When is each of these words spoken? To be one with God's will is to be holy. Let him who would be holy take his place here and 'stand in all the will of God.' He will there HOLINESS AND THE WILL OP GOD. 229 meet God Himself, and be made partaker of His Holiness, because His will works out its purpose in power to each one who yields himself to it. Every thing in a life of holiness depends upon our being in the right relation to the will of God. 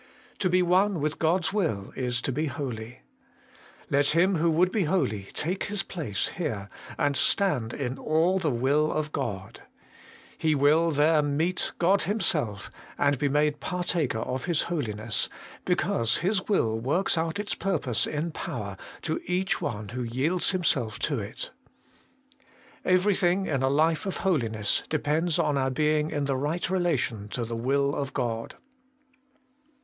To 0.39 0.49
be 0.49 0.63
one 0.63 0.99
with 0.99 1.19
God's 1.19 1.53
will 1.53 1.93
is 1.95 2.23
to 2.23 2.31
be 2.31 2.47
holy. 2.47 3.03
Let 3.91 4.07
him 4.15 4.37
who 4.37 4.49
would 4.49 4.71
be 4.71 4.85
holy 4.85 5.25
take 5.33 5.65
his 5.65 5.83
place 5.83 6.29
here 6.29 6.69
and 6.97 7.15
'stand 7.15 7.71
in 7.71 7.99
all 7.99 8.39
the 8.39 8.49
will 8.49 8.91
of 8.91 9.11
God.' 9.11 9.61
He 10.39 10.55
will 10.55 10.89
there 10.89 11.17
HOLINESS 11.21 11.21
AND 11.23 11.39
THE 11.39 11.45
WILL 11.45 11.49
OP 11.49 11.55
GOD. 11.77 11.99
229 11.99 12.17
meet 12.17 12.41
God 12.47 12.47
Himself, 12.67 12.71
and 12.97 13.19
be 13.19 13.29
made 13.29 13.59
partaker 13.59 14.17
of 14.17 14.45
His 14.45 14.61
Holiness, 14.63 15.29
because 15.65 16.17
His 16.17 16.47
will 16.47 16.79
works 16.79 17.15
out 17.15 17.37
its 17.37 17.53
purpose 17.53 18.07
in 18.07 18.31
power 18.31 18.77
to 19.03 19.21
each 19.25 19.61
one 19.61 19.89
who 19.89 20.01
yields 20.01 20.49
himself 20.49 20.97
to 20.97 21.19
it. 21.19 21.51
Every 22.83 23.13
thing 23.13 23.45
in 23.45 23.61
a 23.61 23.69
life 23.69 24.07
of 24.07 24.17
holiness 24.17 24.81
depends 24.89 25.37
upon 25.37 25.59
our 25.59 25.69
being 25.69 26.09
in 26.09 26.25
the 26.25 26.37
right 26.37 26.67
relation 26.71 27.27
to 27.33 27.45
the 27.45 27.55
will 27.55 27.93
of 27.95 28.13
God. 28.15 28.55